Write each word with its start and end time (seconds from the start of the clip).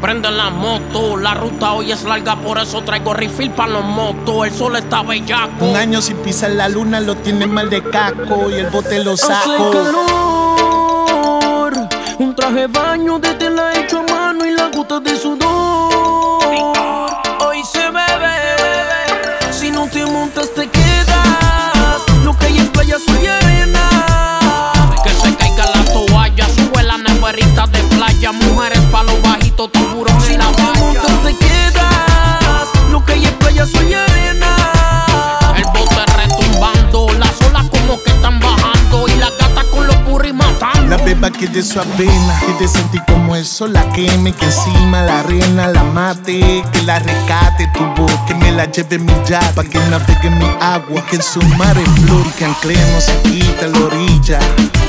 Prende 0.00 0.30
la 0.30 0.50
moto, 0.50 1.16
la 1.16 1.34
ruta 1.34 1.72
hoy 1.72 1.90
es 1.90 2.04
larga, 2.04 2.36
por 2.36 2.58
eso 2.58 2.82
traigo 2.82 3.14
refill 3.14 3.50
para 3.50 3.72
los 3.72 3.84
motos. 3.84 4.46
El 4.46 4.52
sol 4.52 4.76
está 4.76 5.02
bellaco. 5.02 5.64
Un 5.64 5.76
año 5.76 6.00
sin 6.02 6.16
pisar 6.18 6.50
la 6.50 6.68
luna 6.68 7.00
lo 7.00 7.16
tiene 7.16 7.46
mal 7.46 7.70
de 7.70 7.82
caco 7.82 8.50
y 8.50 8.54
el 8.54 8.66
bote 8.68 9.02
lo 9.02 9.12
Hace 9.12 9.26
saco. 9.26 9.70
calor, 9.72 11.72
un 12.18 12.34
traje 12.36 12.66
baño 12.66 13.18
de 13.18 13.34
tela 13.34 13.72
hecho 13.74 14.00
a 14.00 14.02
mano 14.02 14.44
y 14.46 14.50
la 14.52 14.68
gota 14.68 15.00
de 15.00 15.15
que 41.38 41.48
de 41.48 41.62
su 41.62 41.78
avena, 41.80 42.40
que 42.40 42.64
de 42.64 42.68
sentir 42.68 43.02
como 43.06 43.34
el 43.34 43.44
sol 43.44 43.72
la 43.72 43.82
queme, 43.92 44.32
que 44.32 44.44
encima 44.44 45.02
la 45.02 45.20
arena 45.20 45.66
la 45.68 45.82
mate, 45.82 46.64
que 46.72 46.82
la 46.82 46.98
rescate 46.98 47.70
tu 47.74 47.84
voz, 48.00 48.12
que 48.26 48.34
me 48.34 48.52
la 48.52 48.64
lleve 48.66 48.98
mi 48.98 49.12
ya, 49.26 49.40
pa' 49.54 49.64
que 49.64 49.78
navegue 49.90 50.30
mi 50.30 50.46
agua, 50.60 51.00
y 51.00 51.10
que 51.10 51.16
en 51.16 51.22
su 51.22 51.42
mar 51.58 51.76
es 51.76 51.88
flor 52.00 52.24
y 52.26 52.30
que 52.38 52.44
ancle 52.44 52.74
no 52.74 53.00
se 53.00 53.20
quita 53.22 53.66
la 53.66 53.78
orilla, 53.78 54.38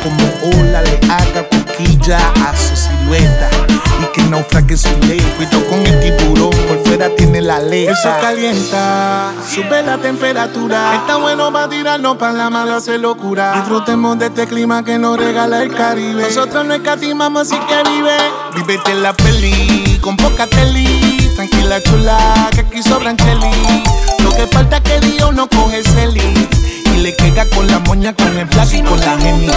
como 0.04 0.62
ola 0.62 0.82
le 0.84 1.00
haga 1.12 1.48
coquilla 1.50 2.20
a 2.48 2.56
su 2.56 2.76
silueta, 2.76 3.50
y 4.02 4.06
que 4.14 4.22
naufrague 4.24 4.78
su 4.78 4.96
ley, 5.08 5.26
Eso 7.60 8.10
calienta, 8.22 9.34
sube 9.50 9.82
la 9.82 9.98
temperatura, 9.98 10.94
está 10.94 11.16
bueno 11.16 11.52
para 11.52 11.68
tirarnos 11.68 12.16
pa' 12.16 12.32
la 12.32 12.52
mala 12.52 12.76
hacer 12.76 13.00
locura, 13.00 13.54
disfrutemos 13.54 14.20
de 14.20 14.28
este 14.28 14.46
clima 14.46 14.84
que 14.84 15.00
nos 15.00 15.18
regala 15.18 15.64
el 15.64 15.74
Caribe. 15.74 16.22
Nosotros 16.22 16.64
no 16.66 16.76
escatimamos, 16.76 17.52
así 17.52 17.60
que 17.68 17.90
vive. 17.90 18.16
Vívete 18.54 18.94
la 18.94 19.12
peli, 19.14 19.98
con 20.02 20.16
poca 20.18 20.46
teli. 20.46 21.32
Tranquila, 21.36 21.82
chula, 21.82 22.50
que 22.52 22.62
aquí 22.62 22.84
sobran 22.84 23.18
cheli. 23.18 23.50
Lo 24.20 24.30
que 24.30 24.46
falta 24.46 24.78
es 24.78 24.84
que 24.84 25.00
Dios 25.00 25.34
no 25.34 25.50
coge 25.50 25.82
celi. 25.82 26.48
Y 26.94 26.98
le 27.00 27.16
queda 27.16 27.46
con 27.56 27.66
la 27.66 27.80
moña, 27.80 28.14
con 28.14 28.38
el 28.38 28.46
black 28.46 28.68
Si 28.68 28.84
no 28.84 28.92
con 28.92 29.00
la 29.00 29.18
geni. 29.18 29.48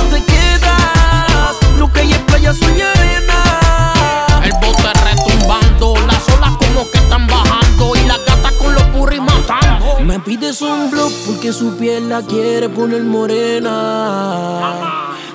Su 11.52 11.76
piel 11.76 12.08
la 12.08 12.22
quiere 12.22 12.68
poner 12.68 13.02
morena. 13.02 14.74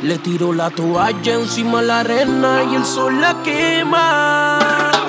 Le 0.01 0.17
tiro 0.19 0.53
la 0.53 0.69
toalla 0.69 1.33
encima 1.33 1.81
la 1.81 2.01
arena 2.01 2.63
y 2.71 2.75
el 2.75 2.85
sol 2.85 3.19
la 3.19 3.41
quema. 3.43 4.59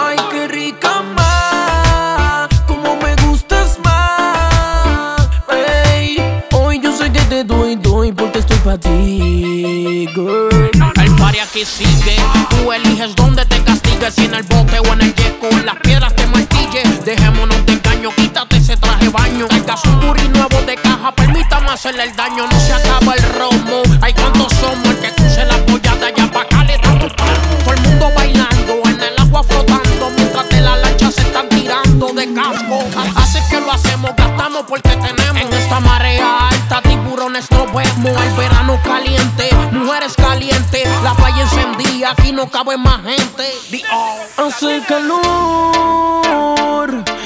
Ay, 0.00 0.16
qué 0.30 0.48
rica 0.48 1.02
más, 1.14 2.48
como 2.66 2.96
me 2.96 3.14
gustas 3.26 3.78
más. 3.84 5.28
Ey, 5.48 6.16
hoy 6.52 6.80
yo 6.80 6.96
sé 6.96 7.12
que 7.12 7.20
te 7.20 7.44
doy, 7.44 7.76
doy 7.76 8.12
porque 8.12 8.38
estoy 8.40 8.58
para 8.58 8.78
ti, 8.78 10.08
girl. 10.14 10.70
El 10.96 11.16
party 11.16 11.38
aquí 11.38 11.64
sigue, 11.64 12.16
tú 12.50 12.72
eliges 12.72 13.14
dónde 13.14 13.44
te 13.46 13.62
castigues, 13.62 14.14
si 14.14 14.24
en 14.24 14.34
el 14.34 14.42
bote 14.44 14.80
o 14.80 14.92
en 14.92 15.02
el 15.02 15.14
yeco, 15.14 15.48
las 15.64 15.76
piedras 15.76 16.14
te 16.16 16.26
martille. 16.26 16.82
Dejémonos 17.04 17.64
de 17.66 17.74
engaño, 17.74 18.10
quítate 18.16 18.56
ese 18.56 18.76
traje 18.76 19.08
baño. 19.08 19.46
Traigas 19.46 19.84
un 19.84 20.00
nuevo 20.32 20.55
hacerle 21.76 22.04
el 22.04 22.16
daño, 22.16 22.46
no 22.50 22.58
se 22.58 22.72
acaba 22.72 23.14
el 23.14 23.22
romo. 23.34 23.82
Hay 24.00 24.14
cuantos 24.14 24.50
somos, 24.54 24.86
el 24.86 24.98
que 24.98 25.12
cruce 25.12 25.44
la 25.44 25.58
polla 25.66 25.94
de 25.96 26.06
allá 26.06 26.30
pa' 26.32 26.40
acá 26.40 26.64
le 26.64 26.78
damos 26.78 27.12
palmo. 27.12 27.56
Todo 27.64 27.74
el 27.74 27.80
mundo 27.82 28.10
bailando, 28.16 28.80
en 28.86 28.98
el 29.02 29.18
agua 29.18 29.42
flotando, 29.42 30.10
mientras 30.16 30.48
de 30.48 30.60
la 30.62 30.76
lancha 30.78 31.10
se 31.10 31.20
están 31.20 31.50
tirando 31.50 32.06
de 32.14 32.32
casco. 32.32 32.78
Así 33.16 33.40
que 33.50 33.60
lo 33.60 33.70
hacemos, 33.70 34.10
gastamos 34.16 34.64
porque 34.66 34.88
tenemos. 34.88 35.36
En 35.36 35.52
esta 35.52 35.78
marea 35.80 36.48
alta, 36.48 36.80
tiburones 36.80 37.50
no 37.50 37.66
vemos. 37.66 38.22
El 38.24 38.32
verano 38.36 38.80
caliente, 38.82 39.50
mujeres 39.70 40.14
calientes, 40.16 40.88
la 41.04 41.12
playa 41.12 41.42
encendida, 41.42 42.12
aquí 42.12 42.32
no 42.32 42.48
cabe 42.48 42.78
más 42.78 43.02
gente. 43.02 43.52
Hace 44.38 44.80
calor, 44.88 45.20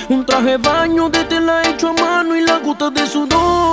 un 0.09 0.27
traje 0.27 0.57
baño 0.57 1.09
de 1.09 1.23
tela 1.25 1.63
hecho 1.63 1.91
a 1.91 1.93
mano 1.93 2.35
y 2.35 2.41
la 2.41 2.59
gota 2.59 2.91
de 2.91 3.07
sudor. 3.07 3.70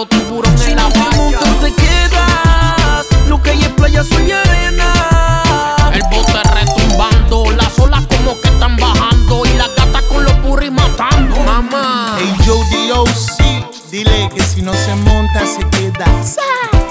Bajitos, 0.00 0.08
tiburón 0.08 0.58
Si 0.58 0.70
en 0.70 0.76
la 0.76 0.82
no 0.84 0.90
te 0.90 0.98
valla. 0.98 1.16
montas 1.16 1.60
te 1.60 1.72
quedas. 1.74 3.06
Lo 3.28 3.42
que 3.42 3.50
hay 3.50 3.64
en 3.64 3.76
playa 3.76 4.04
soy 4.04 4.32
arena. 4.32 4.92
El 5.92 6.02
bote 6.04 6.32
retumbando, 6.54 7.50
las 7.52 7.78
olas 7.78 8.04
como 8.06 8.40
que 8.40 8.48
están 8.48 8.76
bajando 8.76 9.42
y 9.46 9.56
las 9.56 9.74
gatas 9.74 10.02
con 10.02 10.24
los 10.24 10.42
burris 10.42 10.70
matando. 10.70 11.36
Mamá. 11.40 12.16
Hey 12.18 12.34
Joe 12.46 12.64
D.O.C. 12.70 13.66
Dile 13.90 14.28
que 14.34 14.42
si 14.42 14.62
no 14.62 14.72
se 14.72 14.94
monta 14.96 15.44
se 15.46 15.60
queda 15.70 16.06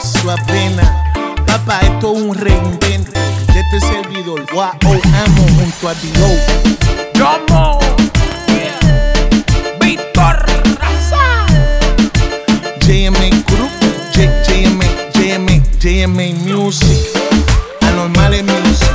su 0.01 0.29
avena. 0.29 1.05
Papá, 1.45 1.79
esto 1.81 2.13
es 2.13 2.21
un 2.21 2.35
reinvento 2.35 3.11
de 3.53 3.59
este 3.59 3.79
servidor. 3.79 4.45
Wow, 4.53 4.71
amo 4.83 5.47
junto 5.55 5.89
a 5.89 5.93
D.O. 5.93 7.17
Llamo. 7.17 7.78
JMA, 15.79 16.33
JMA 16.33 16.33
Music, 16.43 17.07
Anormales 17.81 18.43
Music, 18.43 18.89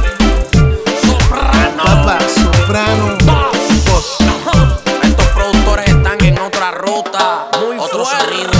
Soprano. 1.00 1.83
Papá, 1.83 2.19
Soprano, 2.28 3.17
Boss. 3.87 4.19
Estos 5.03 5.27
productores 5.28 5.89
están 5.89 6.23
en 6.23 6.39
otra 6.39 6.73
ruta. 6.73 7.49
Muy 7.67 7.78
Otro 7.78 8.05
sonido. 8.05 8.54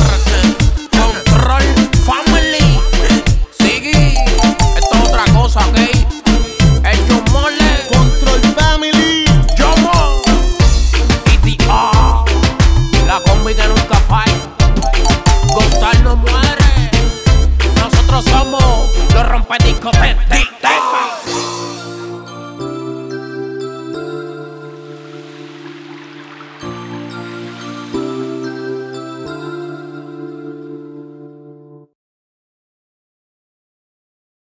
up 19.45 19.51
and 19.51 19.65
it 19.65 19.83
go 19.83 19.91
pet. 19.93 20.54